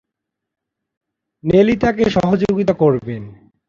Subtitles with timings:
[1.43, 3.23] নেলি তাকে সহযোগিতা করবেন।